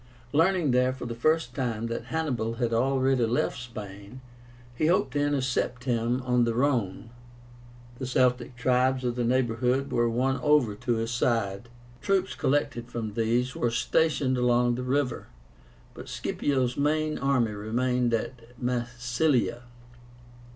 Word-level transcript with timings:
Learning 0.33 0.71
there 0.71 0.91
for 0.93 1.05
the 1.05 1.13
first 1.13 1.53
time 1.53 1.85
that 1.85 2.05
Hannibal 2.05 2.55
had 2.55 2.73
already 2.73 3.23
left 3.27 3.59
Spain, 3.59 4.19
he 4.75 4.87
hoped 4.87 5.13
to 5.13 5.19
intercept 5.19 5.83
him 5.83 6.23
on 6.23 6.43
the 6.43 6.55
Rhone. 6.55 7.11
The 7.99 8.07
Celtic 8.07 8.55
tribes 8.55 9.03
of 9.03 9.15
the 9.15 9.23
neighborhood 9.23 9.91
were 9.91 10.09
won 10.09 10.39
over 10.41 10.73
to 10.73 10.95
his 10.95 11.11
side. 11.11 11.69
Troops 12.01 12.33
collected 12.33 12.87
from 12.89 13.13
these 13.13 13.55
were 13.55 13.69
stationed 13.69 14.39
along 14.39 14.73
the 14.73 14.81
river, 14.81 15.27
but 15.93 16.09
Scipio's 16.09 16.75
main 16.75 17.19
army 17.19 17.51
remained 17.51 18.11
at 18.11 18.59
Massilia. 18.59 19.61